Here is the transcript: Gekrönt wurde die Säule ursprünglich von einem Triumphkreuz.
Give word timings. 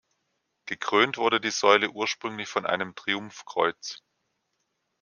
Gekrönt 0.65 1.19
wurde 1.19 1.39
die 1.39 1.51
Säule 1.51 1.91
ursprünglich 1.91 2.49
von 2.49 2.65
einem 2.65 2.95
Triumphkreuz. 2.95 4.01